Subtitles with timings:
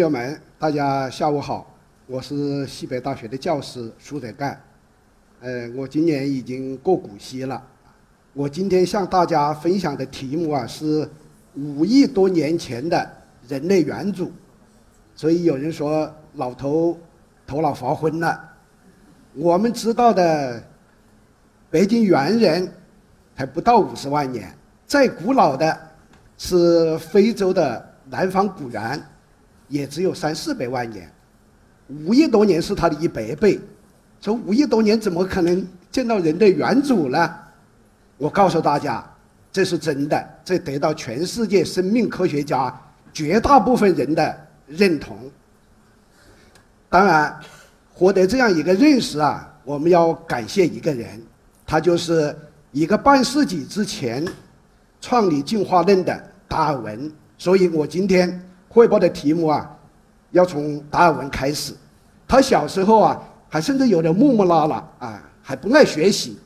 [0.00, 1.70] 朋友们，大家下午好，
[2.06, 4.58] 我是西北大学的教师苏德干。
[5.42, 7.62] 呃，我今年已经过古稀了。
[8.32, 11.06] 我今天向大家分享的题目啊是
[11.54, 13.10] 五亿多年前的
[13.46, 14.32] 人类远祖。
[15.14, 16.98] 所以有人说老头
[17.46, 18.42] 头脑发昏了。
[19.34, 20.62] 我们知道的
[21.68, 22.72] 北京猿人
[23.34, 24.50] 还不到五十万年，
[24.86, 25.78] 再古老的
[26.38, 28.98] 是非洲的南方古猿。
[29.70, 31.08] 也只有三四百万年，
[32.04, 33.58] 五亿多年是它的一百倍，
[34.20, 37.34] 说五亿多年怎么可能见到人的远祖呢？
[38.18, 39.08] 我告诉大家，
[39.52, 42.76] 这是真的，这得到全世界生命科学家
[43.12, 45.16] 绝大部分人的认同。
[46.88, 47.38] 当然，
[47.94, 51.22] 获得这样一个认识啊，我们要感谢一个人，
[51.64, 52.36] 他就是
[52.72, 54.26] 一个半世纪之前
[55.00, 57.08] 创立进化论的达尔文。
[57.38, 58.49] 所以我今天。
[58.72, 59.68] 汇报的题目啊，
[60.30, 61.74] 要从达尔文开始。
[62.28, 66.38] 他小时候啊，还甚至有点木木拉拉啊，还不爱学习，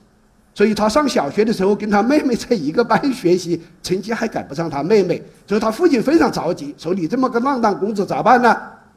[0.54, 8.56] 所以他上小学的时候跟他妹妹在一个班学习，成绩还赶不上他妹妹，所以他父亲非常着急，说你这么个浪荡公子咋办呢？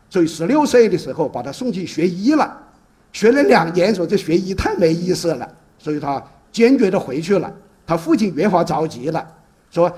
[0.10, 2.58] 所以十六岁的时候把他送去学医了，
[3.12, 5.46] 学了两年，说这学医太没意思了，
[5.78, 7.54] 所以他坚决的回去了。
[7.86, 9.28] 他父亲越发着急了，
[9.70, 9.92] 说。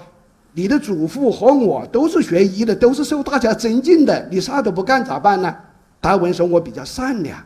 [0.54, 4.28] 你的祖父和我都是学医的，都是受大家尊敬的。
[4.32, 5.56] 你啥都不干咋办呢？
[6.02, 7.38] 达文说：“我比较善良，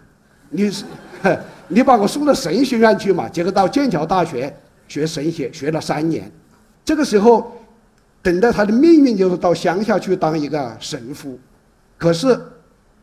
[0.51, 0.85] 你是，
[1.67, 4.55] 你把我送到神学院去嘛。”结果到剑桥大学
[4.87, 6.31] 学神学，学了三年。
[6.85, 7.51] 这个时候，
[8.21, 11.39] 等待他的命运就是到乡下去当一个神父。
[11.97, 12.39] 可是，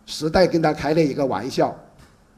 [0.06, 1.77] 时代跟他开了一个玩笑，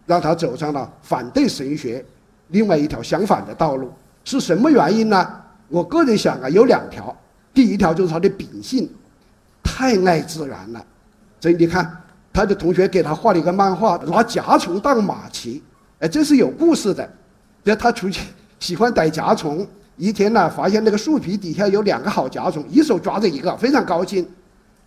[0.07, 2.03] 让他走上了反对神学
[2.49, 3.93] 另外一条相反的道路。
[4.25, 5.31] 是什么原因呢？
[5.69, 7.15] 我个人想啊，有两条。
[7.55, 8.89] 第一条就是他的秉性，
[9.63, 10.85] 太爱自然了。
[11.41, 11.91] 所以你看，
[12.33, 15.63] 他的同学给他画了一个漫画，拿甲虫当马骑，
[15.99, 17.09] 哎，这是有故事的。
[17.65, 18.27] 就他出去
[18.59, 24.27] 喜欢逮甲虫，一天呢发现那个树皮底下有两个好甲虫，一手抓着一个，非常高兴。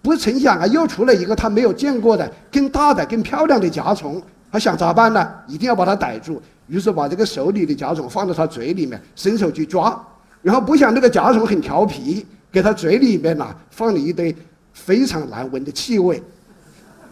[0.01, 4.21] 不成想啊，又出了一个他没有见过的更大的、更漂亮的甲虫。
[4.51, 5.29] 他想咋办呢？
[5.47, 6.41] 一定要把它逮住。
[6.67, 10.01] 于是把这个手里的甲虫放到他嘴里面，伸手去抓。
[10.41, 12.25] 然后不想那个甲虫很调皮。
[12.55, 14.33] 给他嘴里面呐放了一堆
[14.71, 16.23] 非常难闻的气味，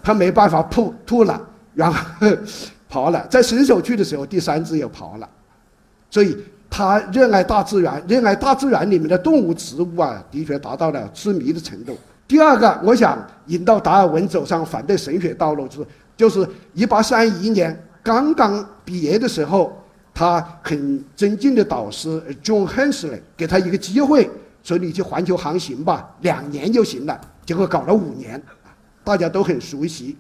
[0.02, 2.00] 他没办法吐吐了，然后
[2.88, 3.28] 跑了。
[3.30, 5.30] 在伸手去的时候，第三只又跑了。
[6.10, 6.38] 所以
[6.70, 11.98] 他热爱大自然，热爱大自然里面的动物、植物啊，的确达到了痴迷的程度。
[12.26, 19.78] 第二个，我想引导达尔文走上反对神学道路是，就是一八三一年刚刚毕业的时候，
[20.14, 24.30] 他很尊敬的导师 John Hensley 给他一个机会。
[24.64, 27.20] 说你去环球航行吧，两年就行了。
[27.46, 28.42] 结果搞了五年，
[29.04, 30.18] 大家都很熟悉。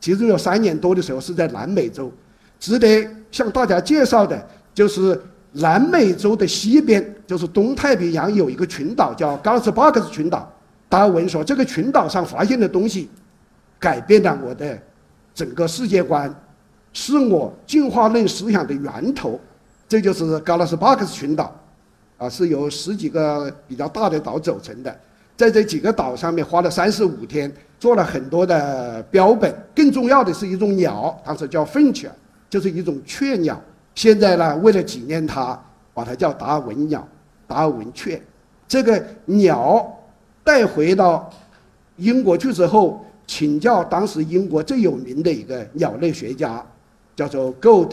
[0.00, 2.10] 其中有三年多的时候是在南美洲。
[2.58, 5.20] 值得向大家介绍的就是
[5.52, 10.50] 南美洲的西边，就是东太平洋有一个群岛叫高斯巴克斯群岛。
[10.88, 13.10] 达尔文说，这个群岛上发现的东西，
[13.78, 14.78] 改变了我的
[15.34, 16.34] 整个世界观，
[16.94, 19.38] 是我进化论思想的源头。
[19.86, 21.54] 这就是高拉斯巴克斯群岛。
[22.18, 25.00] 啊，是由十几个比较大的岛组成的，
[25.36, 29.54] 在这几个岛上面花了三十五天，做了很多的标本。
[29.74, 32.10] 更重要的是一种鸟，当时叫凤雀，
[32.48, 33.60] 就是一种雀鸟。
[33.94, 35.62] 现在呢，为了纪念它，
[35.92, 37.06] 把它叫达尔文鸟、
[37.46, 38.20] 达尔文雀。
[38.66, 39.86] 这个鸟
[40.42, 41.30] 带回到
[41.96, 46.64] 英国去之后，请教当时英国最有名的一个鸟类学家，
[47.14, 47.92] 叫做 Gold。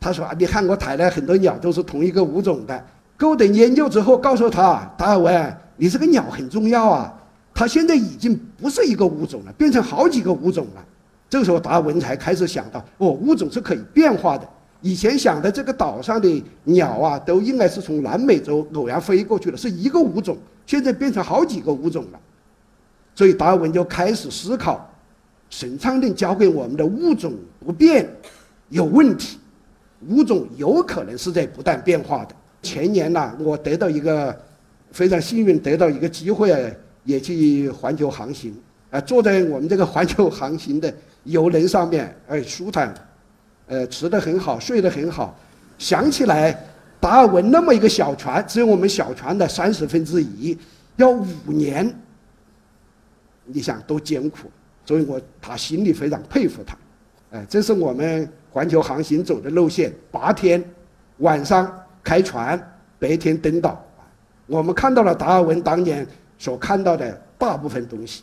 [0.00, 2.84] 他说：“你看我采来很多鸟都是同一个物种的。”
[3.24, 7.18] 都等研究之后，告诉他达尔文，你这个鸟很重要啊！
[7.54, 10.84] 它现在已经不是一个物种了，变成好几个物种了。
[11.30, 14.46] 这个时候，达尔文才开始想到，哦，物种是可以变化的。
[14.82, 20.36] 以前想的这个岛上的鸟啊，都应该是从南美洲偶然飞过去的，是一个物种，
[20.66, 22.20] 现在变成好几个物种了。
[23.14, 24.86] 所以达尔文就开始思考，
[25.48, 27.32] 神创论教给我们的物种
[27.64, 28.06] 不变
[28.68, 29.38] 有问题，
[30.10, 32.34] 物种有可能是在不断变化的。
[32.64, 34.34] 前年呐，我得到一个
[34.90, 36.74] 非常幸运，得到一个机会，
[37.04, 38.56] 也去环球航行
[38.90, 40.92] 啊，坐在我们这个环球航行的
[41.24, 42.94] 游轮上面，哎，舒坦，
[43.66, 45.38] 呃，吃的很好，睡得很好。
[45.76, 46.58] 想起来，
[46.98, 50.56] 达尔文那么一个小船，只有我们小船的三十分之一，
[50.96, 51.94] 要五年，
[53.44, 54.50] 你想多艰苦，
[54.86, 56.76] 所以我他心里非常佩服他。
[57.32, 60.64] 哎，这是我们环球航行走的路线，八天，
[61.18, 61.80] 晚上。
[62.04, 62.60] 开船，
[62.98, 63.82] 白天登岛，
[64.46, 66.06] 我们看到了达尔文当年
[66.38, 68.22] 所看到的大部分东西。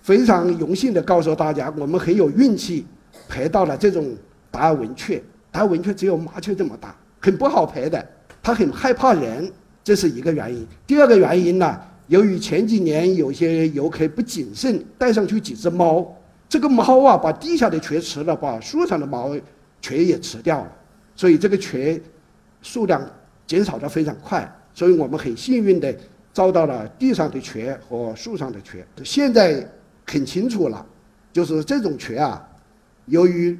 [0.00, 2.86] 非常荣幸的告诉大家，我们很有运气
[3.28, 4.16] 拍到了这种
[4.50, 5.22] 达尔文雀。
[5.50, 8.06] 达尔文雀只有麻雀这么大，很不好拍的，
[8.42, 9.50] 它很害怕人，
[9.82, 10.64] 这是一个原因。
[10.86, 16.06] 第二个原因呢，由于前几年有些游客不谨慎，带上去几只猫，
[16.48, 19.34] 这个猫啊把地下的雀吃了，把树上的猫
[19.82, 20.72] 雀也吃掉了，
[21.16, 22.00] 所以这个雀
[22.62, 23.04] 数量
[23.46, 24.50] 减少的非常快。
[24.74, 25.94] 所以我们很幸运的。
[26.30, 29.66] 遭到了地上的雀和树上的雀，现在
[30.06, 30.86] 很清楚了，
[31.32, 32.48] 就是这种雀啊，
[33.06, 33.58] 由于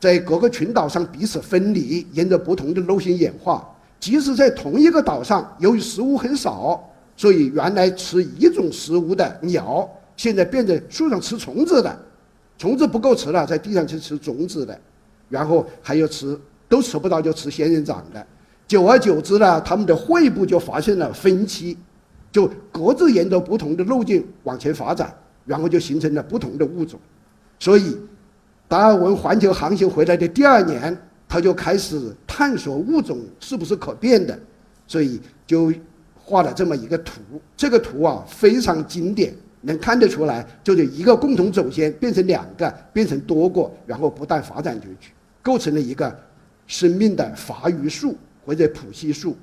[0.00, 3.64] 在各个群岛上彼此分离，沿着不同的路线演化，
[4.00, 6.82] 即使在同一个岛上，由于食物很少，
[7.16, 11.96] 所以原来吃一种食物的鸟，现在变成树上吃虫子的，
[12.58, 14.76] 虫子不够吃了，在地上去吃种子的，
[15.28, 16.36] 然后还有吃
[16.70, 18.26] 都吃不到就吃仙人掌的，
[18.66, 21.76] 久而久之呢，它们的会部就发生了分歧。
[22.32, 25.12] 就各自沿着不同的路径往前发展，
[25.44, 26.96] 然后就形成了不同的物种。
[27.58, 27.98] 所以，
[28.68, 30.96] 达尔文环球航行回来的第二年，
[31.28, 34.38] 他就开始探索物种是不是可变的，
[34.86, 35.72] 所以就
[36.14, 37.20] 画了这么一个图。
[37.56, 45.10] 这个图啊非常经典，能看得出来，就是一个共同祖先变成两个，变成多个，然后不断发展进去，
[45.42, 46.16] 构成了一个
[46.70, 49.36] 生命的发育树或者谱系树。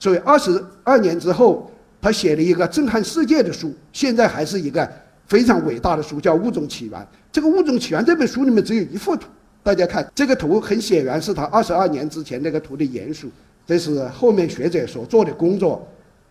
[0.00, 1.70] 所以二十二年之后。
[2.04, 4.90] 他写了一个震撼世界的书，现在还是一个
[5.28, 7.00] 非常伟大的书，叫《物种起源》。
[7.30, 9.28] 这个《物种起源》这本书里面只有一幅图，
[9.62, 13.30] 大家看这个图很显然是他二十二年之前那个图的延续。
[13.64, 15.86] 这是后面学者所做的工作，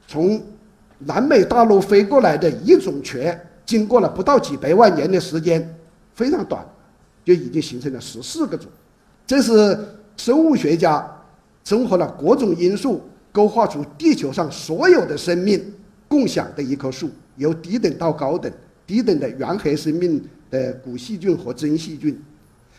[0.06, 0.44] 从
[0.98, 5.74] 南美大陆飞过来的一种雀，经过了不到几百万年的时间，
[6.14, 6.62] 非常短，
[7.24, 8.70] 就已经形成了十四个种。
[9.26, 9.80] 这是
[10.18, 11.06] 生物学家
[11.64, 13.02] 综合了各种因素。
[13.34, 15.64] 勾画出地球上所有的生命
[16.06, 18.52] 共享的一棵树，由低等到高等，
[18.86, 22.22] 低等的原核生命的古细菌和真细菌，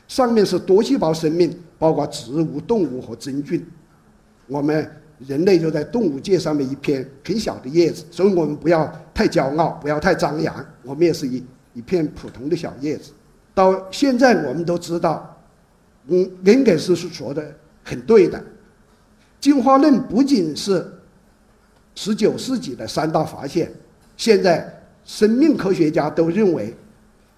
[0.06, 3.66] 上面是多细胞生命，包括植物、动物和真菌。
[4.46, 4.86] 我们
[5.26, 11.42] 人类就在动物界上面一片很小的叶子，所以我们不要太骄傲，不要太张扬，我们也是一
[11.72, 13.12] 一片普通的小叶子。
[13.54, 15.31] 到现在我们都知道，
[16.08, 17.54] 嗯，恩格斯是说的
[17.84, 18.42] 很对的。
[19.40, 20.86] 进化论不仅是
[21.94, 23.72] 十九世纪的三大发现，
[24.16, 24.72] 现在
[25.04, 26.74] 生命科学家都认为，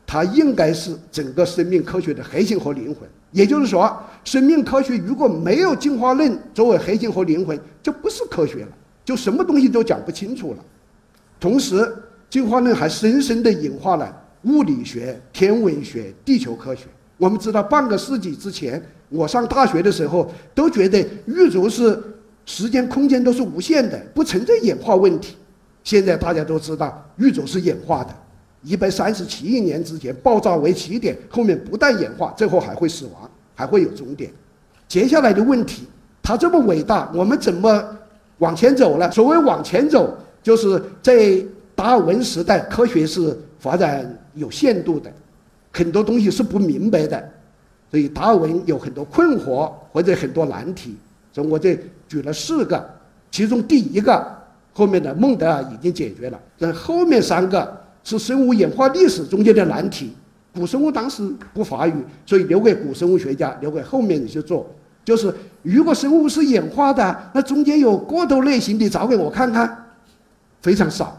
[0.07, 3.09] 它应该是整个生命科学的核心和灵魂。
[3.33, 8.69] 也就是说，生命科学如果没有进化论作为核心和灵魂，就不是科学了，
[9.05, 10.65] 就什么东西都讲不清楚了。
[11.41, 11.93] 同时，
[12.31, 14.15] 进化论还深深地演化了
[14.45, 16.85] 物理学、天文学、地球科学。
[17.17, 18.83] 我们知道，半个世纪之前。
[19.11, 22.03] 我上大学的时候都觉得宇宙是
[22.47, 25.37] 时间空间都是无限的，不存在演化问题。
[25.85, 28.11] 现在大家都知道宇宙是演化的，
[28.63, 34.33] 一百三十七亿年之前爆炸为起点，后面不断演化，最后还会死亡，还会有终点。
[34.89, 35.87] 接下来的问题，
[36.21, 37.97] 它这么伟大，我们怎么
[38.39, 39.09] 往前走呢？
[39.13, 41.41] 所谓往前走，就是在
[41.77, 45.13] 达尔文时代，科学是发展有限度的，
[45.75, 47.31] 很多东西是不明白的。
[47.91, 50.97] 所以达尔文有很多困惑或者很多难题，
[51.33, 51.79] 所以我这
[52.09, 52.85] 举了四个，
[53.31, 54.27] 其中第一个
[54.73, 60.13] 后面的孟德尔已经解决了，这后面三个是生物演化历史中间的难题，
[60.53, 61.95] 古生物当时不发育，
[62.27, 64.69] 所以留给古生物学家，留给后面的去做。
[65.05, 69.87] 就是如果生物是演化的，那中间有过渡类型的，找给我看看，
[70.63, 71.17] 非常少。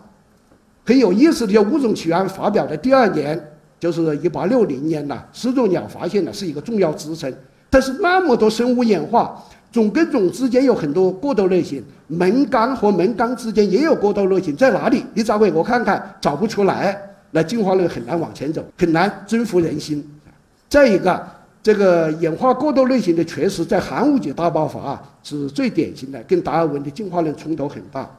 [0.84, 3.52] 很有意思的，《物种起源》发表的第二年。
[3.86, 7.32] 就是一八六零年呢，始祖鸟发现呢是一个重要支撑。
[7.70, 9.40] 但是那么多生物演化，
[9.72, 15.06] 种跟种之间有很多过渡类型，门纲和门纲之间也有过渡类型，在哪里？
[15.14, 17.00] 你找给我看看，找不出来，
[17.30, 20.04] 那进化论很难往前走，很难征服人心。
[20.68, 21.24] 再一个，
[21.62, 28.10] 这个演化过渡类型的确实在寒武纪大爆发啊，是最典型的，跟达尔文的进化论冲突很大。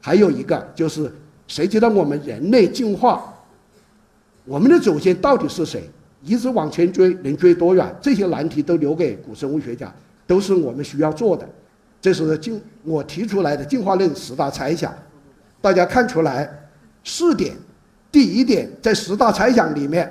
[0.00, 1.12] 还有一个就是，
[1.46, 3.34] 涉及到我们人类进化？
[4.46, 5.90] 我们的祖先到底是谁？
[6.22, 7.94] 一直往前追，能追多远？
[8.00, 9.92] 这些难题都留给古生物学家，
[10.26, 11.46] 都是我们需要做的。
[12.00, 14.94] 这是进我提出来的进化论十大猜想，
[15.60, 16.48] 大家看出来
[17.04, 17.56] 四点。
[18.10, 20.10] 第一点，在十大猜想里面，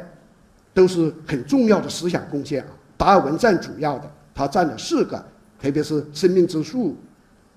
[0.74, 2.68] 都是很重要的思想贡献啊。
[2.98, 5.18] 达尔文占主要的，他占了四个，
[5.62, 6.96] 特别是生命之树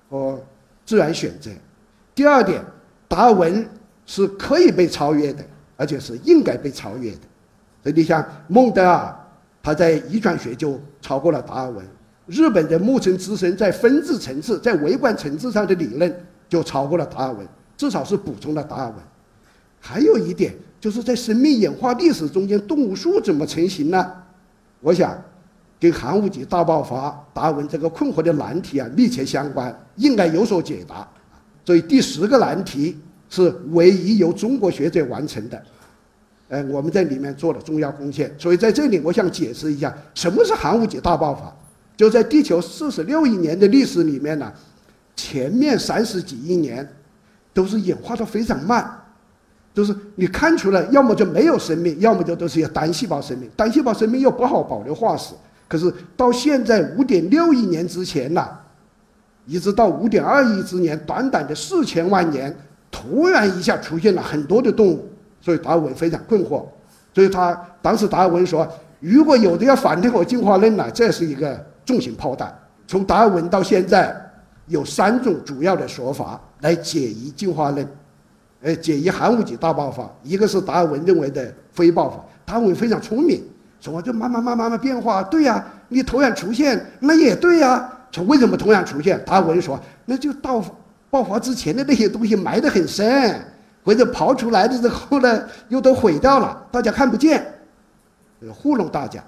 [0.09, 0.41] 和
[0.85, 1.51] 自然选择。
[2.15, 2.63] 第二点，
[3.07, 3.67] 达尔文
[4.05, 5.43] 是可以被超越的。
[5.79, 7.19] 而且是应该被超越的，
[7.81, 9.15] 所以你像孟德尔，
[9.63, 11.81] 他在遗传学就超过了达尔文；
[12.25, 16.13] 日本的木村直生在分子层次、在微观层次上的理论
[16.49, 18.95] 就超过了达尔文，至少是补充了达尔文。
[19.79, 24.11] 还有一点，就是在生命演化历史中间，动物树怎么成型呢？
[24.81, 25.17] 我想，
[25.79, 31.07] 跟寒武纪大爆发、达尔文这个困惑的难题啊密切相关，应该有所解答。
[31.65, 32.97] 所以第十个难题
[33.29, 35.63] 是唯一由中国学者完成的，
[36.47, 38.33] 呃，我们在里面做了重要贡献。
[38.37, 41.55] 所以在这里，我想解释一下什么是寒武纪大爆发。
[41.95, 44.51] 就在地球四十六亿年的历史里面呢，
[45.15, 46.87] 前面三十几亿年
[47.53, 48.89] 都是演化的非常慢。
[49.73, 53.49] 就是你看出来，要么就没有生命，要么就都是些单细胞生命。
[53.55, 55.35] 单细胞生命又不好保留化石。
[55.67, 58.49] 可是到现在五点六亿年之前呐，
[59.45, 62.53] 一直到五点二亿之年，短短的四千万年，
[62.91, 65.07] 突然一下出现了很多的动物，
[65.41, 66.65] 所以达尔文非常困惑。
[67.13, 68.67] 所以他当时达尔文说
[68.99, 72.53] ：“如果有的要反对我进化论呢，这是一个重型炮弹。”
[72.87, 74.15] 从达尔文到现在，
[74.67, 77.87] 有三种主要的说法来解疑进化论。
[78.61, 82.17] 呃，解疑寒武纪大爆发，一个是达尔文认为的非爆发。
[82.45, 83.41] 达尔文非常聪明，
[83.79, 85.23] 说就慢慢慢慢慢变化。
[85.23, 87.89] 对呀，你突然出现，那也对呀。
[88.11, 89.23] 说为什么突然出现？
[89.23, 90.61] 达尔文说，那就到
[91.09, 93.39] 爆发之前的那些东西埋得很深，
[93.83, 97.45] 或者刨出来的之后呢，又都毁掉了，大家看不见，
[98.53, 99.23] 糊弄大家。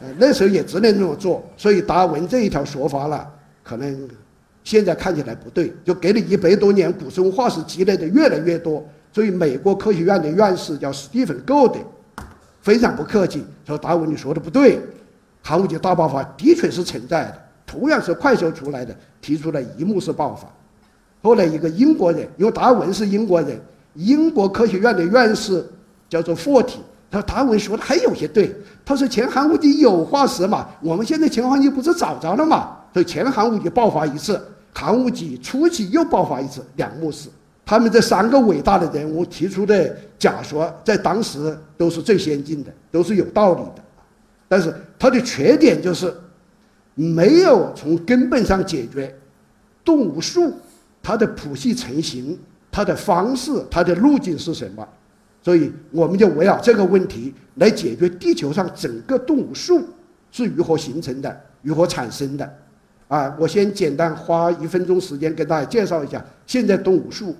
[0.00, 3.28] 呃那时候也只能这么做，所以达尔文这一条说法了，
[3.62, 4.08] 可能。
[4.64, 11.78] 现在看起来不对，就给了一百多年古生物化石积累的越来越多，所以美国科学院的院士叫史蒂芬·戈德，
[12.62, 14.80] 非常不客气说：“达尔文你说的不对，
[15.40, 20.48] 寒武纪大爆发的确是存在的，同样是快速出来的，提出了一幕式爆发。”
[21.22, 23.60] 后来一个英国人，因为达尔文是英国人，
[23.94, 25.66] 英国科学院的院士
[26.08, 26.78] 叫做霍体，
[27.10, 28.54] 他说达尔文说的还有些对，
[28.84, 34.40] 他说前寒武纪有化石嘛，我们现在前寒武纪不是找着了嘛，所以前寒武纪爆发一次。
[34.72, 37.30] 寒武纪初期又爆发一次两幕式，
[37.64, 43.82] 他们这三个伟大的人物提出的假说，在当时都是最先进的，都是有道理的。
[44.46, 46.14] 但是它的缺点就是
[46.96, 49.14] 没有从根本上解决
[49.84, 50.52] 动物树
[51.00, 52.36] 它的谱系成型、
[52.72, 54.86] 它的方式、它的路径是什么。
[55.40, 59.80] 所以我们就围绕这个问题来解决地球上整个动物树
[60.32, 62.58] 是如何形成的、如何产生的。
[63.06, 67.36] 啊，我先简单花一分钟时间给大家介绍一下现在动物树，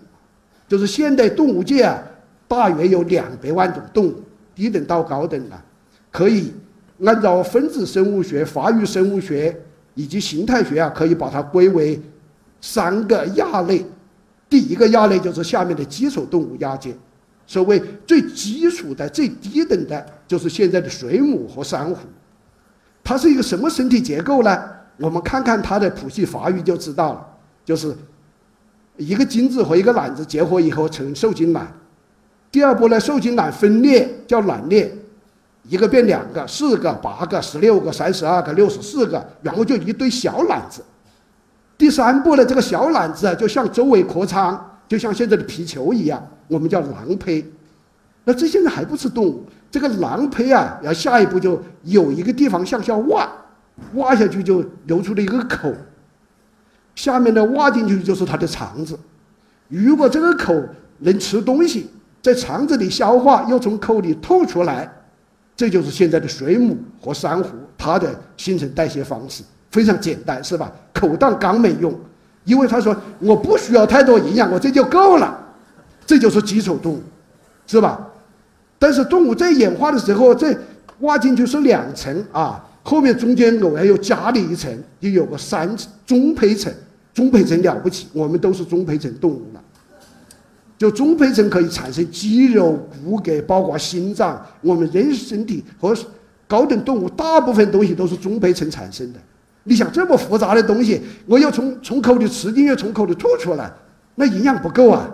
[0.68, 2.00] 就是现代动物界啊，
[2.46, 4.22] 大约有两百万种动物，
[4.54, 5.60] 低等到高等的，
[6.12, 6.52] 可以
[7.04, 9.54] 按照分子生物学、发育生物学
[9.94, 12.00] 以及形态学啊，可以把它归为
[12.60, 13.84] 三个亚类。
[14.48, 16.96] 第一个亚类就是下面的基础动物亚界，
[17.46, 21.96] 所谓最基础的、最低等的，就是现在的水母和珊瑚。
[23.02, 24.64] 它是一个什么身体结构呢？
[24.98, 27.26] 我们看看它的谱系发育就知道了，
[27.64, 27.94] 就是
[28.96, 31.70] 一个精子和一个卵子结合以后成受精卵，
[32.50, 34.96] 第二步呢，受精卵分裂叫卵裂，
[35.68, 40.82] 一个变两个、四个、八个、十六个、三十二个、六十四个，然后就一堆小卵子。
[41.76, 47.44] 第三步呢，这个小卵子啊，就向周围扩张，就像现在的皮球一样，我们叫囊胚。
[48.25, 53.28] 那这些人还不是动物，这个囊胚啊，要下一步就有一个地方向下挖。
[53.92, 55.70] 挖下去就留出了一个口，
[56.94, 58.99] 下面呢挖进去就是它的肠子。
[59.68, 60.54] 如果这个口
[61.00, 61.90] 能吃东西，
[62.23, 64.90] 在肠子里消化，又从口里吐出来，
[65.56, 70.70] 这就是现在的水母和珊瑚它的新陈代谢方式，非常简单，是吧？
[70.92, 71.92] 口当肛没用，
[72.44, 75.36] 因为他说我不需要太多营养，我这就够了，
[76.06, 77.02] 这就是基础动物，
[77.66, 78.06] 是吧？
[78.78, 80.54] 但是动物在演化的时候，这
[81.00, 82.62] 挖进去是两层啊。
[82.82, 84.70] 后面中间偶然又加了一层，
[85.00, 85.75] 又有个三
[86.06, 86.72] 中胚层。
[87.12, 89.60] 中胚层了不起，我们都是中胚层动物了。
[90.78, 92.73] 就中胚层可以产生肌肉、
[93.04, 94.45] 骨骼，包括心脏。
[94.61, 95.97] 我们人身体和
[96.47, 99.18] 高等动物大部分东西都是中胚层产生的。
[99.64, 103.73] 你想这么复杂的东西，我要从从口里吃进去，从口里吐出来，
[104.14, 105.11] 那营养不够啊。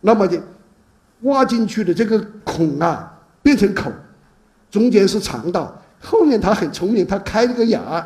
[0.00, 0.40] 那么的
[1.22, 3.90] 挖进去的这个孔啊，变成口，
[4.70, 5.80] 中间是肠道。
[6.00, 8.04] 后面它很聪明，它开了个眼儿，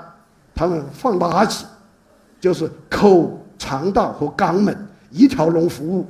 [0.55, 1.63] 他们放垃圾，
[2.41, 4.77] 就是口、肠道和肛门
[5.11, 6.07] 一条龙服务，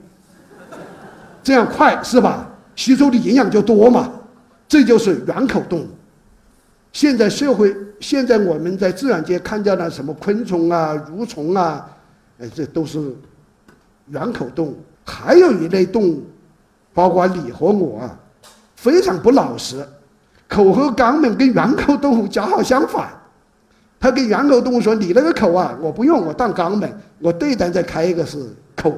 [1.43, 2.49] 这样快是吧？
[2.75, 4.11] 吸收的营养就多嘛，
[4.67, 5.89] 这就是圆口动物。
[6.93, 11.87] 现在社会，现在我们在自然界看见了什么昆虫啊、蠕虫啊，
[12.39, 13.15] 哎，这都是
[14.09, 14.77] 圆口动物。
[15.05, 16.23] 还有一类动物，
[16.95, 18.19] 包括你和我啊，
[18.77, 19.87] 非常不老实。
[20.49, 23.09] 口和肛门跟圆口动物恰好相反，
[23.99, 28.93] 他跟圆口动物说：“你那个口啊，我不用，我当肛门，我对单再开一个是口，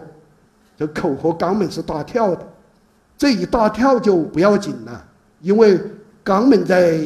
[0.77, 2.47] 这口和肛门是大跳的。
[3.17, 5.05] 这一大跳就不要紧了，
[5.41, 5.81] 因为
[6.25, 6.99] 肛门在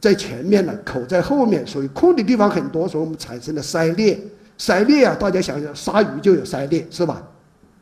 [0.00, 4.18] 在前面了，口在后面，所以空的地方很多，所以我们产生了鳃裂。
[4.58, 7.22] 鳃裂啊，大家想想，鲨鱼就有鳃裂，是吧？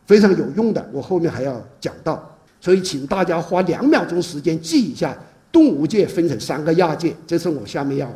[0.06, 2.36] 非常有用的，我后面还要讲到。
[2.60, 5.16] 所以，请大家花两秒钟时间记一下，
[5.52, 8.10] 动物界分成三个亚界，这是我下面要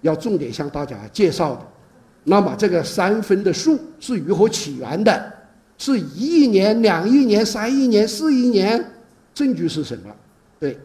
[0.00, 1.60] 要重点向大家介绍的。
[2.24, 5.32] 那么，这个三分的数是如何起源的？
[5.78, 8.84] 是一亿年、两亿年、三亿年、四亿年？
[9.32, 10.12] 证据是什么？
[10.58, 10.76] 对，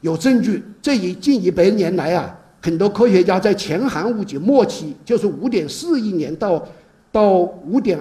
[0.00, 0.62] 有证据。
[0.82, 6.66] 这一近一百年来啊，很多科学家在前寒武纪末期，就是五点四亿年到
[7.12, 7.96] 到五点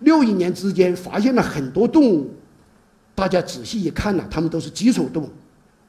[0.00, 2.28] 六亿年之间，发现了很多动物。
[3.14, 5.28] 大家仔细一看呢，它们都是基础动物，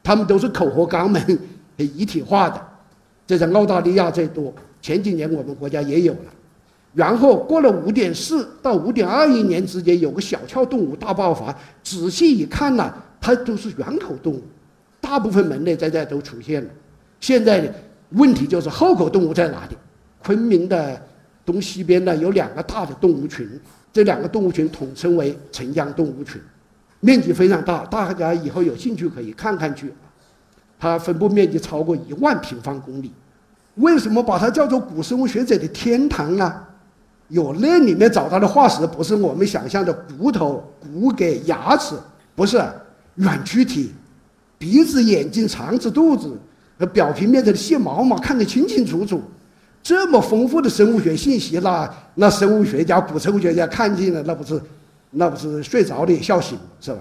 [0.03, 1.39] 它们都是口和肛门
[1.77, 2.67] 一体化的。
[3.25, 6.31] 这在澳大利亚最多，前几年我们国家也有了。
[6.93, 11.55] 然后过了五点四到五点二亿年之间，有个小壳动物大爆发。
[11.83, 14.41] 仔细一看呢，它都是圆口动物，
[14.99, 16.69] 大部分门类在这都出现了。
[17.19, 17.71] 现在
[18.11, 19.77] 问题就是后口动物在哪里？
[20.23, 20.99] 昆明的
[21.45, 23.47] 东西边呢有两个大的动物群，
[23.93, 26.41] 这两个动物群统称为澄江动物群。
[27.01, 29.93] 面积非常大，大家以后有兴趣可以看看去。
[30.79, 33.11] 它分布面积超过一万平方公里。
[33.75, 36.65] 为什么把它叫做古生物学者的天堂呢？
[37.29, 41.95] 有那里面找到的化石，不是我们想象的骨头、骨骼、牙齿，
[42.35, 42.61] 不是
[43.15, 43.91] 软躯体，
[44.57, 46.37] 鼻子、眼睛、肠子、肚子
[46.77, 49.21] 和表皮面的细毛毛看得清清楚楚。
[49.81, 54.61] 这么丰富的生物学信息，那那生物学家、古生物学家看见了，那不是？
[55.11, 56.99] 那不是睡着了也笑醒是吧？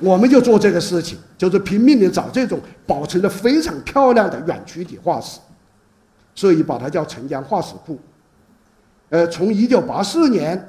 [0.00, 5.38] 我们就做这个事情，就是拼命的找这种保存的非常漂亮的软躯体化石，
[6.34, 7.98] 所以把它叫澄江化石库。
[9.16, 10.62] 呃，从一九八四年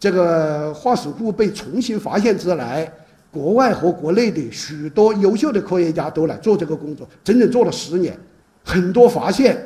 [0.00, 2.90] 这个化石库被重新发现之来，
[3.30, 8.16] 国外和国内的许多优秀的科学家都来做这个工作，整整做了十年，
[8.64, 9.62] 很多发现。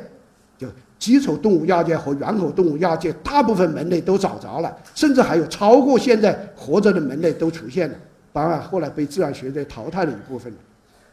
[0.57, 7.95] 就基础动物亚界和圆口动物亚界大部分门类都找着了，甚至还有超过现在活着的门类都出现了。
[8.33, 10.51] 当然，后来被自然学者淘汰了一部分。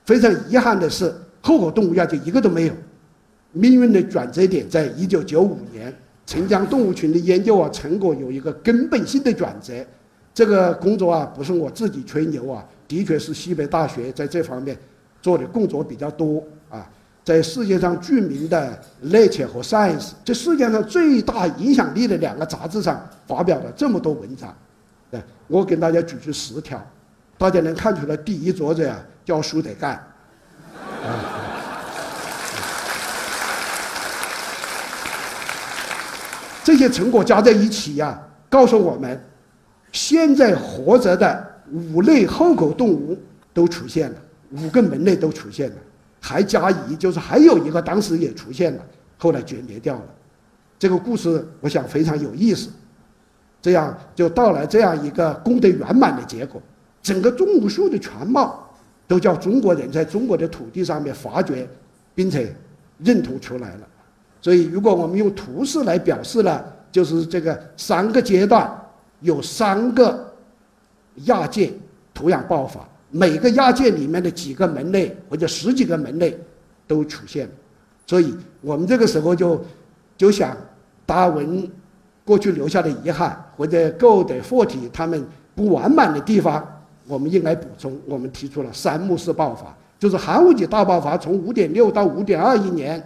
[0.04, 2.74] 非常遗憾的是，后口动物亚界一个都没有。
[3.52, 5.94] 命运的转折点在一九九五年，
[6.26, 9.72] 澄江动物群的研究啊成果有一个根本性的转折。
[10.34, 14.76] 这个工作啊不是我自己吹牛啊，的确是西北大学在这方面
[15.22, 16.86] 做的工作比较多啊。
[17.24, 24.54] 在世界上著名的《Nature》和《Science》这世界上最大影响力的两个杂志上发表了这么多文章，
[25.10, 26.80] 对，我给大家举出十条，
[27.38, 29.94] 大家能看出来，第一作者啊叫苏德干，
[31.02, 31.45] 啊
[36.66, 39.22] 这些成果加在一起呀，告诉我们，
[39.92, 43.16] 现在活着的五类后口动物
[43.54, 44.16] 都出现了，
[44.50, 45.76] 五个门类都出现了。
[46.20, 48.82] 还加一，就是还有一个当时也出现了，
[49.16, 50.04] 后来绝灭掉了。
[50.76, 52.68] 这个故事我想非常有意思，
[53.62, 56.60] 这样就到了这样一个功德圆满的结果。
[57.00, 58.68] 整个动物树的全貌
[59.06, 61.68] 都叫中国人在中国的土地上面发掘，
[62.12, 62.52] 并且
[62.98, 63.86] 认同出来了。
[64.40, 68.70] 所以，如果我们用图示来表示呢，就是这个三个阶段
[69.20, 70.32] 有三个
[71.24, 71.72] 亚界
[72.14, 72.80] 土壤爆发。
[73.10, 76.36] 每个亚界里面的几个门类或者十几个门类
[76.86, 77.48] 都出现，
[78.04, 79.64] 所以我们这个时候就
[80.16, 80.56] 就想
[81.06, 81.70] 达文
[82.24, 86.66] 过去留下的遗憾或者 Gold、霍体他们不完满的地方，
[87.06, 87.96] 我们应该补充。
[88.06, 93.02] 我们提出了三幕式爆发，就是寒武纪大爆发，从五点六到五点二亿年，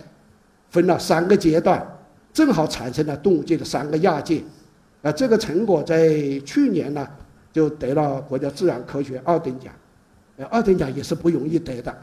[0.71, 1.85] 分了三个阶段，
[2.33, 4.43] 正好产生了动物界的三个亚界。
[5.03, 6.09] 啊，这个成果在
[6.45, 7.07] 去年呢
[7.53, 9.73] 就得了国家自然科学二等奖。
[10.37, 11.95] 呃二等奖也是不容易得的。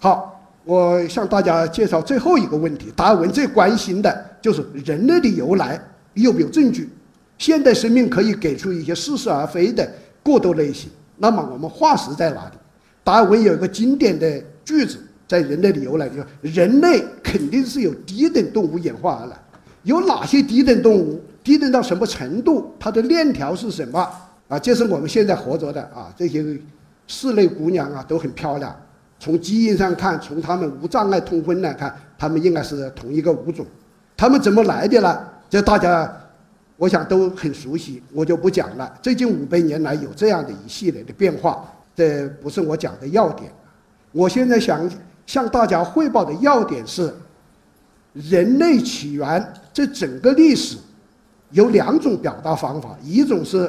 [0.00, 5.80] 好，我向大家介绍最后一个问题：达尔文最关心的就是人类的由来
[6.14, 6.88] 有没有证据？
[7.38, 9.90] 现代生命可以给出一些似是而非的
[10.22, 10.90] 过渡类型。
[11.16, 12.56] 那么我们化石在哪里？
[13.02, 14.98] 达尔文有一个经典的句子，
[15.28, 19.36] 在人类的由来就：人类肯定是由低等动物演化而来。
[19.82, 21.20] 有哪些低等动物？
[21.42, 22.72] 低等到什么程度？
[22.80, 24.00] 它的链条是什么？
[24.48, 26.42] 啊，这是我们现在活着的啊，这些
[27.06, 28.74] 室内姑娘啊都很漂亮。
[29.20, 33.66] 从基因上看，从他们无障碍通婚来看，他们应该是同一个物种。
[34.16, 35.20] 他们怎么来的呢？
[35.50, 36.10] 这大家
[36.76, 38.98] 我想都很熟悉，我就不讲了。
[39.02, 43.52] 最近五百年来有这样的一系列的变化，这不是我讲的要点。
[44.12, 44.90] 我现在想
[45.26, 47.14] 向大家汇报的要点是。
[48.30, 50.76] 人类起源这整个历史
[51.50, 53.68] 有两种表达方法，一种是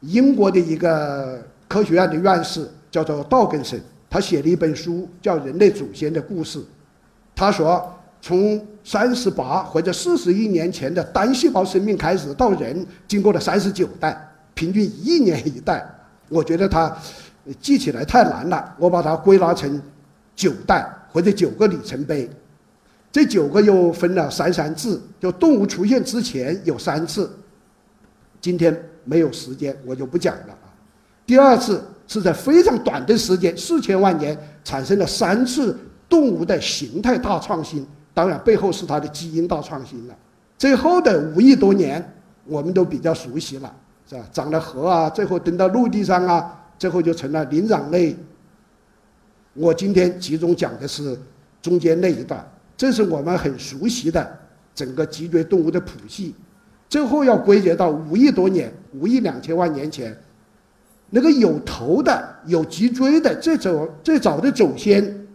[0.00, 3.80] 英国的一个科学院的院士叫做道根森，
[4.10, 6.58] 他写了一本书叫《人类祖先的故事》，
[7.36, 7.88] 他说
[8.22, 14.16] 从三十八或者四十亿年前的单细胞生命开始到人，经过了三十九代，
[14.54, 15.84] 平均一年一代。
[16.28, 16.96] 我觉得它
[17.60, 19.82] 记起来太难了，我把它归纳成
[20.36, 22.30] 九代或者九个里程碑。
[23.10, 27.30] 这九个又分了三三次，就动物出现之前有三次，
[28.40, 30.70] 今天没有时间，我就不讲了啊。
[31.26, 31.82] 第二次。
[32.08, 40.14] 是在非常短的时间，四千万年产生了三次动物的形态大创新，当然背后是它的基因大创新了。
[40.58, 43.74] 最后的五亿多年，我们都比较熟悉了，
[44.08, 44.24] 是吧？
[44.32, 48.16] 长了河啊，最后登到陆地上啊，最后就成了灵长类。
[49.54, 51.18] 我今天集中讲的是
[51.60, 52.46] 中间那一段，
[52.76, 54.38] 这是我们很熟悉的
[54.74, 56.34] 整个脊椎动物的谱系，
[56.88, 60.16] 最后要归结到五亿多年，五亿两千万年前。
[61.10, 65.26] 那个有头的、有脊椎的，最早最早的祖先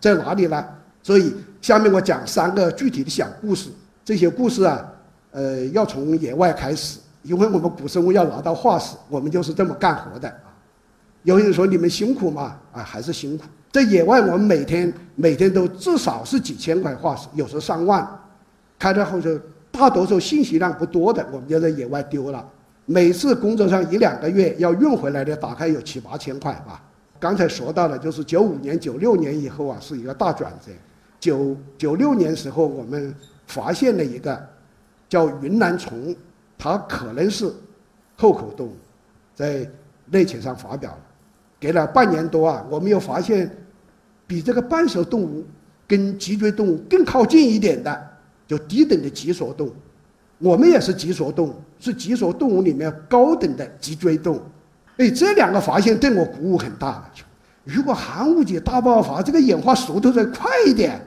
[0.00, 0.64] 在哪里呢？
[1.02, 1.34] 所以
[1.66, 3.70] 下面我讲三个具体的小故事。
[4.04, 4.88] 这些故事啊，
[5.32, 10.54] 呃，要从野外开始，因为我们古生物要拿到化石，我们就是这么干活的啊。
[11.24, 12.56] 有人说你们辛苦吗？
[12.72, 13.42] 啊，还是辛苦。
[13.72, 18.08] 在野外，我们每天每天都至少是几千块化石，有时候上万。
[18.78, 19.28] 开到后头，
[19.72, 22.48] 大多数信息量不多的，我们就在野外丢了。
[22.84, 26.80] 每次工作上一两个月要运回来的，大概有七八千块吧。
[27.18, 30.70] 刚才说到了，就是九五年、九六年以后啊，是一个大转折。
[31.26, 33.12] 九九六年时候，我们
[33.48, 34.48] 发现了一个
[35.08, 36.14] 叫云南虫，
[36.56, 37.52] 它可能是
[38.16, 38.76] 后口动物，
[39.34, 39.68] 在
[40.08, 40.98] 内切上发表了。
[41.58, 43.50] 给了半年多啊，我们又发现
[44.24, 45.44] 比这个半兽动物
[45.88, 48.08] 跟脊椎动物更靠近一点的，
[48.46, 49.74] 就低等的脊索动物。
[50.38, 54.42] 我们也是脊索动物，是脊索动物里面高等的脊椎动物。
[54.98, 57.10] 哎，这两个发现对我鼓舞很大。
[57.64, 61.00] 如果寒武纪大爆发，这个演化速度再快一点，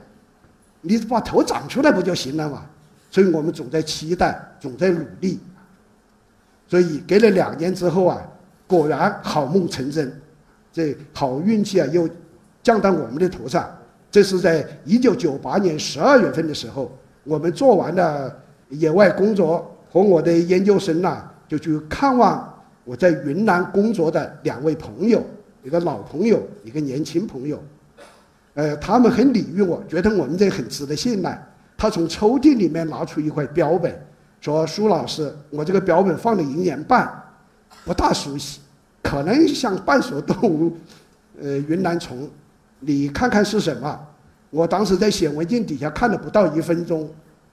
[0.82, 2.66] 你把头长出来不就行了嘛？
[3.12, 5.40] 所以我们总在期待，总在努力。
[6.68, 8.22] 所以隔了两年之后啊，
[8.68, 10.12] 果然好梦成真，
[10.72, 12.08] 这好运气啊又
[12.62, 13.70] 降到我们的头上。
[14.12, 16.92] 这是在一九九八年十二月份的时候，
[17.24, 18.36] 我们做完了。
[18.72, 22.54] 野外工作和我的研究生呐，就去看望
[22.86, 25.26] 我在云南工作的两位朋友，
[25.64, 27.60] 一个老朋友，一个年轻朋友。
[28.60, 31.42] 呃，他们很礼遇我，觉得我们这很值得信赖。
[31.78, 33.98] 他从抽屉里面拿出一块标本，
[34.42, 37.10] 说：“苏老师，我这个标本放了一年半，
[37.86, 38.60] 不大熟悉，
[39.02, 40.76] 可能像半熟动物，
[41.42, 42.30] 呃，云南虫，
[42.82, 43.98] 你看看是什么？”
[44.52, 47.10] 我当时在显微镜底下看了不到一分钟。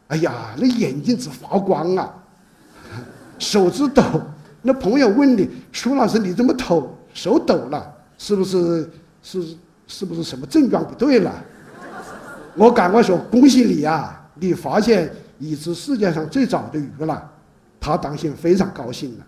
[0.09, 2.12] 哎呀，那眼睛直发光啊，
[3.38, 4.03] 手指抖。
[4.61, 6.92] 那朋友问你，苏老师，你怎么抖？
[7.14, 8.90] 手抖了，是不是
[9.23, 11.33] 是是不是什么症状不对了？
[12.55, 17.31] 我赶快说，恭喜你呀，你发现已知世界上最早的鱼了。
[17.81, 19.27] 他当心非常高兴了。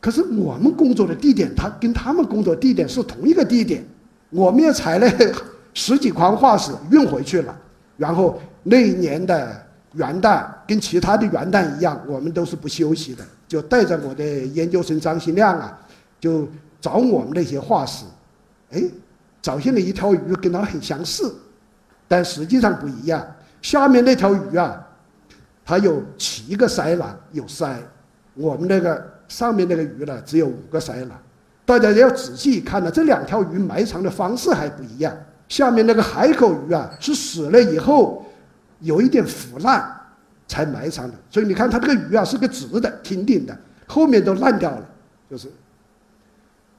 [0.00, 3.84] 可是我们工作的地点，他跟他们工作地点是同一个地点，
[4.30, 5.10] 我们也采了
[5.74, 7.56] 十几筐化石运回去了，
[7.96, 9.64] 然后那一年的。
[9.94, 15.76] 元旦跟其他的元旦一样，我们都是不休息的，就带着我的研究生张新亮啊，
[16.20, 16.46] 就
[16.78, 18.04] 找我们那些化石，
[18.70, 18.82] 哎，
[19.48, 21.34] 找现了一条鱼跟它很相似，
[22.06, 23.26] 但实际上不一样。
[23.62, 24.86] 下面那条鱼啊，
[25.64, 27.74] 它有七个鳃囊有鳃，
[28.34, 31.18] 我们那个上面那个鱼呢只有五个鳃囊。
[31.64, 35.16] 大家要仔细看呢，这两条鱼埋藏的方式还不一样。
[35.48, 38.22] 下面那个海口鱼啊，是死了以后。
[38.80, 39.82] 有一点腐烂，
[40.46, 41.14] 才埋藏的。
[41.30, 44.86] 所以你看，它这个鱼啊是个直的、挺挺的，后面都烂掉了。
[45.30, 45.48] 就是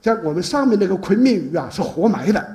[0.00, 2.49] 像我们上面那个昆明鱼啊，是活埋的，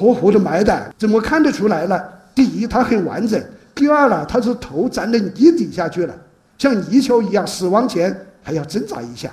[0.00, 0.94] 活活的埋的。
[0.96, 2.02] 怎么看得出来呢？
[2.34, 3.38] 第一，它很完整；
[3.74, 6.14] 第二呢，它是头沾到泥底下去了，
[6.56, 9.30] 像泥鳅一样，死亡前还要挣扎一下，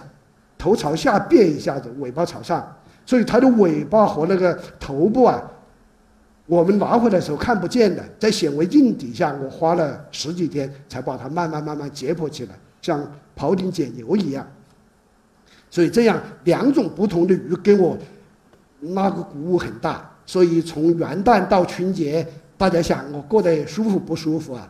[0.58, 2.76] 头朝下变一下子，尾巴朝上，
[3.06, 5.42] 所以它的尾巴和那个头部啊。
[6.48, 12.52] 我们拿回来的时候看不见的，在显微镜底下，我花了十几天才把它慢慢慢慢解剖起来，
[12.82, 13.02] 像
[13.38, 14.46] 庖丁解牛一样。
[15.70, 17.98] 所以这样两种不同的鱼给我
[18.80, 20.10] 那个鼓舞很大。
[20.28, 24.70] 所以从元旦到春节，大家想我过得舒服不舒服啊？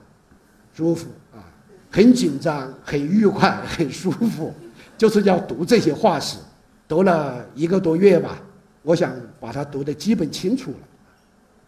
[0.74, 1.44] 舒服啊，
[1.92, 4.54] 很紧张，很愉快，很舒服，
[4.98, 6.38] 就是要读这些化石，
[6.88, 8.40] 读了一个多月吧，
[8.84, 10.78] 我想把它读得基本清楚了。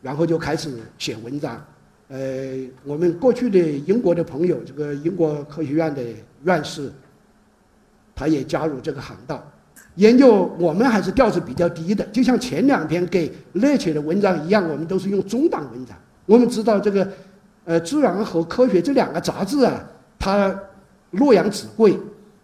[0.01, 1.61] 然后就开始写文章，
[2.07, 6.01] 呃，我们过去的英国的朋友，这个英国科学院的
[6.43, 6.89] 院士，
[8.15, 9.43] 他也加入这个行当，
[9.95, 15.97] 研究我们还是调子比较低的，就像前两篇给热泉的文章一样，我们都是用中档文章。
[16.25, 17.07] 我们知道这个，
[17.65, 19.83] 呃，《自然》和《科学》这两个杂志啊，
[20.17, 20.53] 它
[21.11, 21.99] 洛阳纸贵，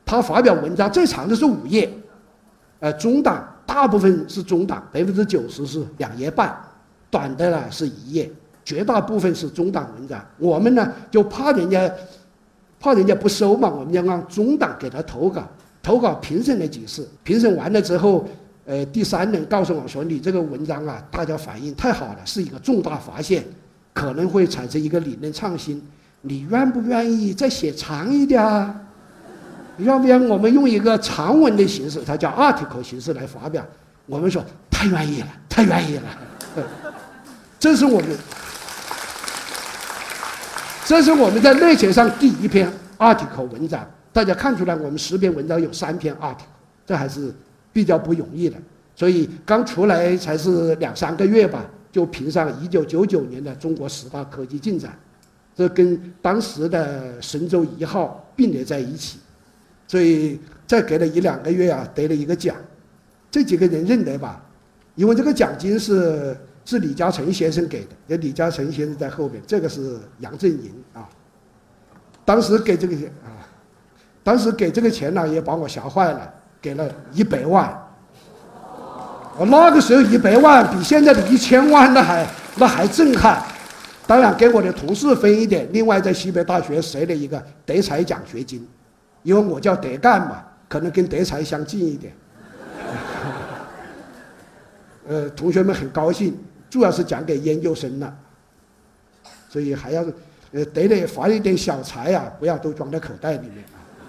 [0.05, 1.89] 它发表文章最长的是五页，
[2.79, 6.57] 呃，中档大部分是中档，百分之九十是两页半，
[7.09, 8.31] 短的呢是一页。
[8.63, 11.87] 绝大部分是中档文章，我们呢就怕人家，
[12.79, 15.47] 怕人家不收嘛，我们要让中档给他投稿，
[15.85, 18.27] 投稿评审了几次，评审完了之后，
[18.65, 23.45] 呃，第三人告诉我说，你这个文章啊，大家反应太好了，是一个重大发现，
[23.93, 25.79] 可能会产生一个理论创新，
[26.21, 28.75] 你愿不愿意再写长一点啊？
[29.77, 33.63] 要不然我们用一个长文的形式，它叫 article 形式来发表？
[34.07, 36.03] 我们说太愿意了，太愿意了，
[37.59, 38.09] 这是我们。
[40.87, 46.37] 这是我们在内学上第一篇 article 文章，大家看出来，我们十篇文章有三篇 art，
[46.85, 47.33] 这还是
[47.73, 48.55] 比较不容易的。
[48.95, 54.97] 所以刚出来才是两三个月吧，就评上一九九九年的中国十大科技进展，
[55.53, 59.19] 这跟当时的神舟一号并列在一起。
[59.85, 62.55] 所以再给了一两个月啊，得了一个奖。
[63.29, 64.41] 这几个人认得吧？
[64.95, 66.33] 因为这个奖金是。
[66.67, 71.07] 是李嘉诚先生给的，有李嘉诚先生在后面，这个是杨振宁啊。
[72.25, 73.44] 当时给这个啊，
[74.25, 77.71] 当时给这个钱呢，也把我吓坏了，给了一百万。
[79.37, 83.39] 我那个时候一百万比现在的一千万那还那还震撼。
[84.07, 88.67] 当然给我的同事分一点，另外在西北大学设了一个德才奖学金，
[89.21, 92.11] 因为我叫德干嘛，可能跟德才相近一点。
[95.07, 96.35] 呃，同学们很高兴。
[96.67, 98.11] 主要是讲给研究生了，
[99.47, 100.03] 所以还要
[100.51, 103.63] 呃得了发一点小财啊，不要都装在口袋里面。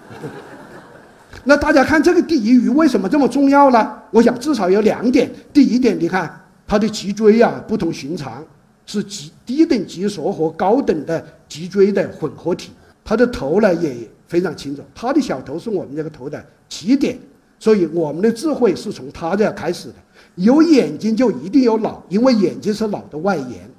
[1.43, 3.97] 那大家看这个第一鱼为什么这么重要呢？
[4.11, 5.31] 我想至少有两点。
[5.53, 8.43] 第一点，你看它的脊椎啊不同寻常，
[8.85, 12.71] 是脊低等脊索和高等的脊椎的混合体。
[13.05, 13.95] 它的头呢也
[14.27, 17.17] 非常清楚，它的小头是我们这个头的起点，
[17.59, 19.95] 所以我们的智慧是从它这开始的。
[20.35, 23.69] 有眼睛就一定有脑，因为眼睛是脑的外延。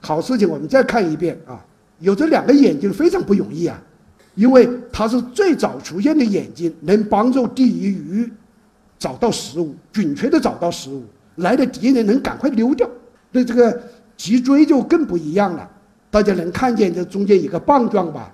[0.00, 1.64] 好事情，我们再看一遍啊！
[1.98, 3.82] 有这两个眼睛非常不容易啊，
[4.36, 8.32] 因为它是最早出现的眼睛，能帮助第一鱼
[8.96, 11.02] 找到食物，准确的找到食物，
[11.36, 12.88] 来的敌人能赶快溜掉。
[13.32, 13.82] 那这个
[14.16, 15.68] 脊椎就更不一样了，
[16.10, 18.32] 大家能看见这中间一个棒状吧？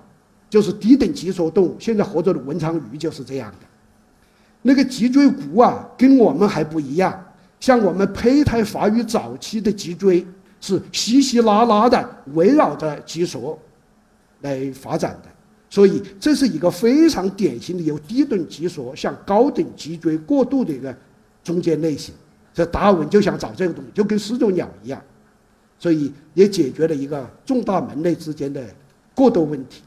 [0.49, 3.65] 就是低等脊索动物，现在活着的文昌鱼就是这样的。
[4.61, 7.19] 那个脊椎骨啊，跟我们还不一样。
[7.59, 10.25] 像我们胚胎发育早期的脊椎
[10.61, 13.57] 是稀稀拉拉的围绕着脊索
[14.41, 15.29] 来发展的，
[15.73, 20.95] 所以这是一个非常典型的由低等脊索向高等脊椎过渡的一个
[21.43, 22.13] 中间类型。
[22.53, 25.01] 这达尔文就想找这个东西，就跟始祖鸟一样，
[25.79, 28.63] 所以也解决了一个重大门类之间的
[29.15, 29.81] 过渡问题。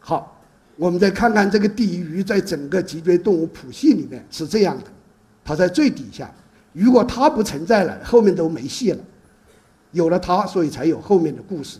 [0.00, 0.42] 好，
[0.74, 4.86] 我们再看看这个第一鱼在整个脊椎动物谱系里面是这样的，
[5.44, 6.28] 它在最底下。
[6.72, 8.98] 如果它不存在了，后面都没戏了。
[9.92, 11.78] 有了它，所以才有后面的故事。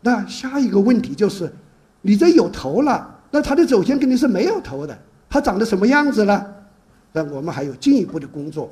[0.00, 1.52] 那下一个问题就是，
[2.02, 6.46] 你这有头了，那它的祖先肯定是没有头的，它长得什么样子呢？
[7.12, 8.70] 那我们还有进一步的工作。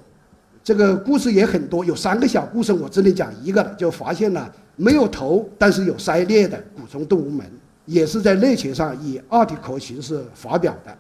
[0.65, 7.45] 这个故事也很多，有三个小故事，我只能讲一个了，就发现了没有头但是有鳃裂的古虫动物门，
[7.87, 10.97] 也是在内切上以 article 形式发表的。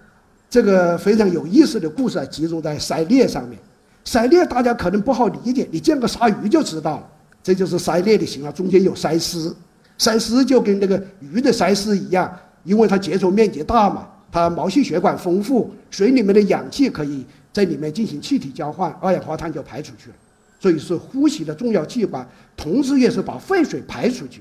[0.48, 3.58] 这个非常有意思的故事啊，集中在鳃裂上面。
[4.04, 7.06] 鳃裂大家可能不好理解，你见个鲨鱼就知道了，
[7.42, 9.54] 这就是鳃裂的形状，中间有鳃丝，
[9.98, 12.32] 鳃丝就跟那个鱼的鳃丝一样，
[12.62, 20.16] 因为它接触面积大嘛，它毛细血管丰富，水里面的氧气可以在里面进行气体交换，二氧化碳就排出去了，
[20.60, 24.40] 所以是呼吸的重要器官，同时也是把废水排出去，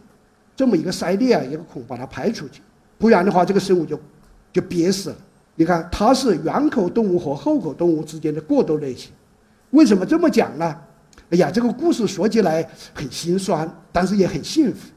[0.56, 2.62] 这么一个鳃裂啊，一个孔把它排出去，
[3.00, 4.00] 不然的话这个生物就
[4.54, 5.15] 就憋死了。
[5.56, 9.12] 你看它是圆口动物和后口动物之间的过渡类型。
[9.72, 10.78] 为什么这么讲呢？
[11.32, 14.88] 哎呀，这个故事说起来很心酸，但是也很幸福。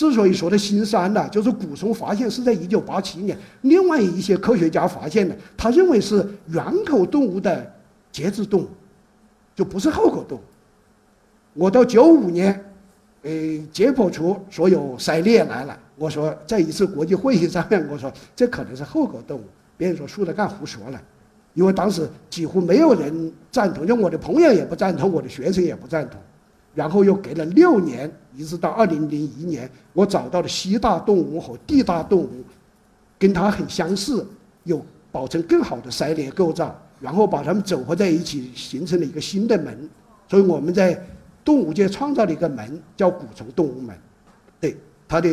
[0.00, 7.70] 之所以说的心酸呢，就是古虫发现是在一九八七年，另外一些科学家发现的，他认为是原口动物的
[8.10, 8.68] 节肢动物，
[9.54, 10.40] 就不是后口动物。
[11.52, 12.64] 我到九五年，
[13.24, 13.30] 呃，
[13.70, 15.78] 解剖出所有鳃裂来了。
[15.96, 19.44] 我说在一次国际会议上面，我说这可能是后口动物。
[19.76, 20.98] 别人说苏德干胡说了。
[21.52, 26.18] 因为当时几乎没有人赞同，就我的朋友也不赞同，我的学生也不赞同。
[26.74, 32.44] 然后又隔了六年，一直到二零零一年，我找到了西大动物和地大动物，
[33.18, 34.26] 跟它很相似，
[34.64, 39.90] 有保存更好的鳃裂构造，然后把它们组合在一起，形成了一个新的门。
[40.28, 41.04] 所以我们在
[41.44, 43.96] 动物界创造了一个门，叫古虫动物门。
[44.60, 44.76] 对，
[45.08, 45.28] 它的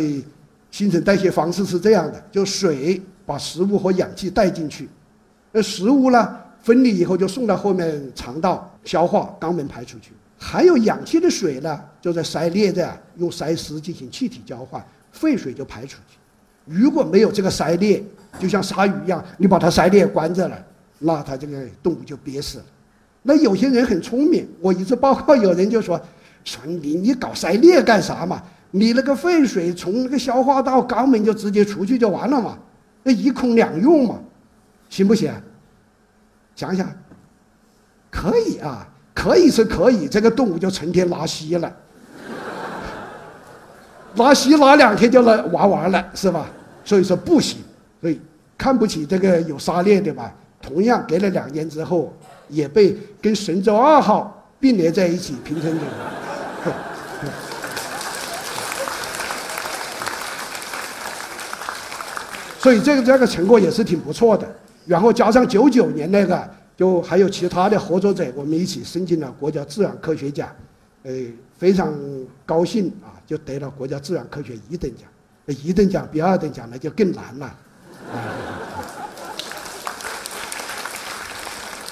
[0.71, 4.89] 新陈代谢方式是这样的：就水把食物和氧气带进去，
[5.52, 10.12] 那食物呢分离以后就送到后面肠道消化，肛门排出去。
[10.39, 16.17] 含有氧气的水呢，就在鳃裂这用鳃丝进行气体交换，废水就排出去。
[16.65, 18.04] 如果没有这个鳃裂，
[18.38, 20.63] 就像鲨鱼一样，你把它鳃裂关着了，
[21.00, 22.65] 那它这个动物就憋死了。
[23.23, 26.00] 那有些人很聪明，我一次报告有人就说
[26.45, 28.43] ：“说你你搞鳃裂干啥嘛？
[28.71, 32.60] 你那个废水从那个消化道肛门就直接出去就完了嘛，
[33.02, 34.19] 那一空两用嘛，
[34.89, 35.34] 行不行？
[36.56, 36.89] 想想，
[38.12, 41.73] 可以啊。”可以是可以，这个动物就成天拉稀了，
[44.13, 46.45] 拉稀拉两天就来玩完了，是吧？
[46.86, 47.58] 所以说不行，
[47.99, 48.21] 所以
[48.56, 50.32] 看不起这个有沙链的吧。
[50.62, 52.13] 同样隔了两年之后，
[52.47, 55.82] 也被跟神舟二号并列在一起评成的。
[62.60, 64.47] 所以这个这个成果也是挺不错的。
[64.86, 66.57] 然后加上九九年那个。
[66.78, 70.48] 就还有其他的合作者，我们一起申请了国家自然科学奖，
[71.04, 71.12] 呃，
[71.58, 71.94] 非常
[72.46, 75.06] 高兴啊，就得了国家自然科学一等奖。
[75.63, 77.56] 一等奖比二等奖那就更难了，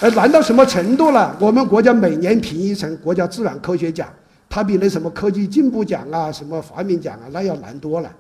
[0.02, 1.38] 呃，难到什么程度了？
[1.40, 4.14] 我们国家每年评一层国家自然科学奖，
[4.50, 8.14] 它比那什么科技进步奖啊、什么发明奖啊那要难多了。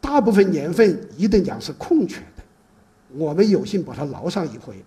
[0.00, 2.42] 大部分年份一等奖是空缺的，
[3.14, 4.82] 我们有幸把它捞上一回。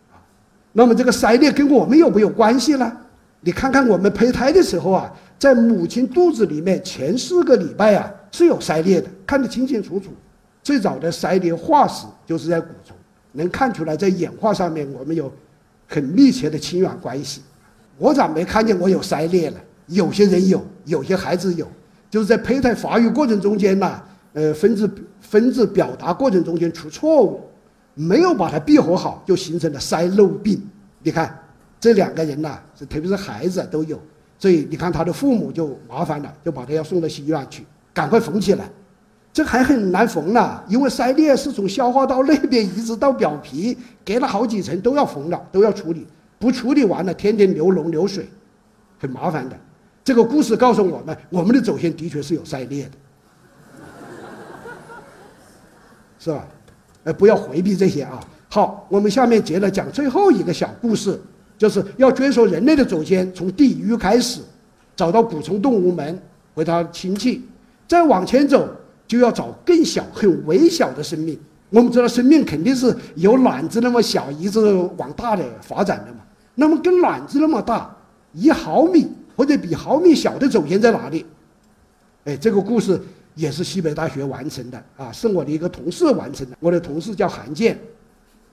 [0.78, 2.92] 那么这个鳃裂跟我们有没有关系呢？
[3.40, 5.10] 你看看我们胚胎的时候啊，
[5.40, 10.10] 在母亲肚子里面前四个礼拜啊是有鳃裂的，看得清清楚楚。
[10.62, 12.94] 最早的鳃裂化石就是在骨虫，
[13.32, 15.32] 能看出来在演化上面我们有
[15.88, 17.42] 很密切的亲缘关系。
[17.98, 19.58] 我咋没看见我有鳃裂呢？
[19.88, 21.66] 有些人有，有些孩子有，
[22.10, 24.02] 就是在胚胎发育过程中间呢，
[24.34, 24.90] 呃，分子
[25.22, 27.40] 分子表达过程中间出错误。
[27.96, 30.62] 没有把它闭合好，就形成了鳃漏病。
[31.02, 31.38] 你看，
[31.80, 34.00] 这两个人呐，是特别是孩子都有，
[34.38, 38.70] 所以你看他的父母就麻烦了，就把他要送到医院去，赶快缝起来。
[39.32, 46.08] 这还很难缝呢，因为鳃裂是从消化道那边一直到表皮，隔了好几层都要缝了，都要处理。
[46.38, 48.28] 不处理完了，天天流脓流水，
[49.00, 49.58] 很麻烦的。
[50.04, 52.92] 这个故事告诉我们，我们的祖先的确是有鳃裂的，
[56.20, 56.48] 是吧？
[57.06, 58.20] 呃，不要回避这些啊。
[58.50, 61.20] 好，我们下面接着讲最后一个小故事，
[61.58, 64.42] 就是要追溯人类的祖先，从地狱开始，
[64.96, 66.20] 找到古虫动物门
[66.56, 67.44] 回到亲戚，
[67.88, 68.68] 再往前走，
[69.08, 71.38] 就要找更小、很微小的生命。
[71.70, 74.60] 我们知道，生命肯定是由卵子那么小，一直
[74.98, 76.20] 往大的发展的嘛。
[76.56, 77.96] 那么，跟卵子那么大，
[78.34, 81.26] 一毫米或者比毫米小的祖先在哪里？
[82.24, 83.00] 哎，这个故事。
[83.36, 86.56] 也是西北大学完成的啊，是我的一个同事完成的。
[86.60, 87.78] 我的同事叫韩建，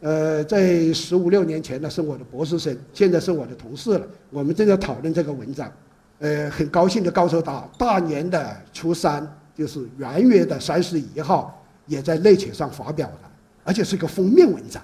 [0.01, 4.07] 呃，在十五六年前呢是我的博士生，现在是我的同事了。
[4.31, 5.73] 我们正在讨论这个文章，
[6.18, 13.31] 呃，很高兴的告诉他，大年的初三就是元月的三十一号，也在内切上发表了，
[13.64, 14.83] 而且是个封面文章。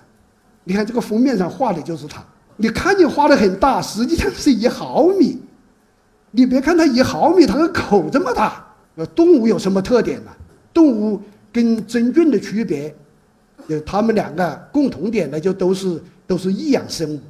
[0.62, 2.24] 你看这个封面上画的就是他，
[2.56, 5.42] 你看你画的很大，实际上是一毫米。
[6.30, 8.67] 你别看它一毫米，它个口这么大。
[8.98, 10.30] 呃，动物有什么特点呢？
[10.74, 12.92] 动物跟真菌的区别，
[13.68, 17.20] 就它们两个共同点呢，就都是都是异养生物。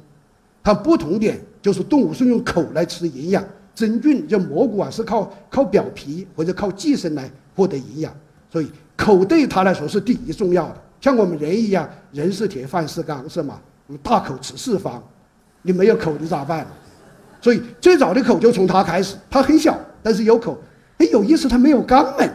[0.63, 3.43] 它不同点就是动物是用口来吃营养，
[3.75, 8.11] 真菌就蘑菇啊是靠靠表皮或者靠寄生来获得营养。
[8.51, 10.75] 所以口对它来说是第一重要的。
[10.99, 13.61] 像我们人一样，人是铁，饭是钢，是吗？
[13.85, 15.03] 我们大口吃四方，
[15.61, 16.65] 你没有口你咋办？
[17.39, 20.57] 所以最早的口就从它开始，它很小，但是有口。
[20.99, 22.31] 哎，有意思，它没有肛门，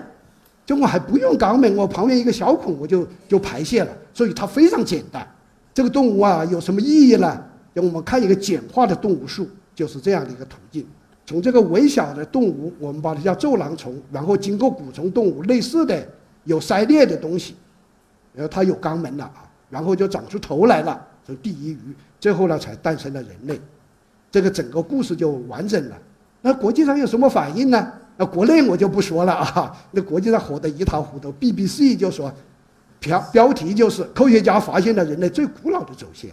[0.66, 5.26] 就我还不用肛门，我旁边一个小孔我就就排泄了，所以它非常简单。
[5.72, 7.40] 这个动物啊有什么意义呢？
[7.72, 10.86] 让我们看一个简化的动物树，就是这样的一个途径。
[11.26, 16.06] 从这个微小的动物，我们把它叫皱囊虫，然后经过古虫动物类似的
[16.44, 17.54] 有鳃裂的东西，
[18.32, 23.60] 然后它有肛门了啊，然后就长出头来了，就第一鱼，最后呢才诞生了人类。
[24.30, 25.96] 这个整个故事就完整了。
[26.40, 27.92] 那国际上有什么反应呢？
[28.16, 31.32] 那国内我就不说了啊， 那国际上火得一塌糊涂。
[31.40, 32.32] BBC 就说，
[33.00, 36.30] 标标题就是科学家发现了人类最古老的祖先。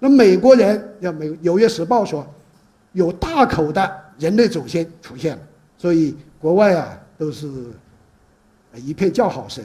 [0.00, 2.26] 那美国人要美《纽约时报》说，
[2.92, 5.42] 有大口的人类祖先出现了，
[5.76, 7.48] 所以国外啊都是
[8.74, 9.64] 一片叫好声。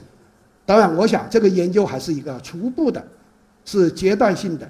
[0.66, 3.06] 当然，我想这个研究还是一个初步的，
[3.66, 4.70] 是阶段性的。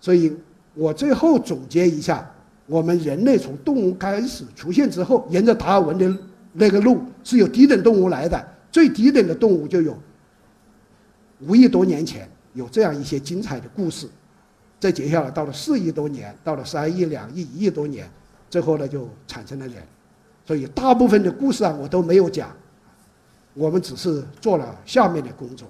[0.00, 0.36] 所以
[0.74, 2.28] 我最后总结一下：
[2.70, 6.18] 我们人类从动物开始出现之后，沿着达尔文的
[6.52, 9.98] 那个路是由低等动物来的，最低等的动物就有
[11.40, 14.08] 五亿多年前有这样一些精彩的故事。
[14.78, 18.08] 再接下来到了四亿多年，到了三亿、两亿、一亿多年，
[18.48, 19.76] 最后呢就产生了人。
[20.46, 22.54] 所以大部分的故事啊，我都没有讲，
[23.52, 25.68] 我们只是做了下面的工作。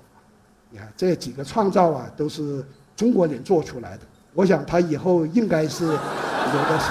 [0.70, 2.62] 你看这几个创造啊，都是
[2.94, 4.02] 中国人做出来的。
[4.34, 5.98] 我想他以后应该是
[6.52, 6.86] 有的是。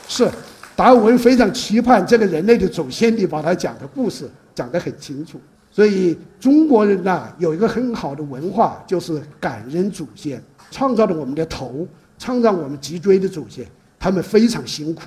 [0.08, 0.30] 是。
[0.76, 5.38] 达尔文非常期盼这个人类的祖先，你把他讲的故事讲得很清楚。
[5.70, 11.86] 所以中国人呐，有一个很好的文化，就是感恩祖先，创造了我们的头，
[12.18, 13.66] 创造我们脊椎的祖先，
[13.98, 15.02] 他们非常辛苦。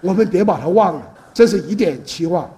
[0.00, 1.02] 我们别把他忘了，
[1.34, 2.50] 这是一点期望。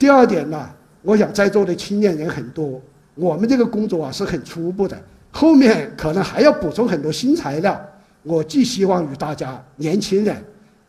[0.00, 0.70] 第二点呢，
[1.02, 2.80] 我想在座的青年人很多，
[3.14, 4.98] 我们这个工作啊是很初步的，
[5.30, 7.78] 后面可能还要补充很多新材料。
[8.22, 10.42] 我寄希望于大家年轻人。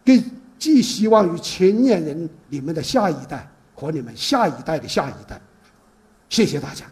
[0.05, 0.24] 更
[0.57, 3.45] 寄希望于青年人，你们的下一代
[3.76, 5.39] 和你们下一代的下一代。
[6.30, 6.86] 谢谢大家。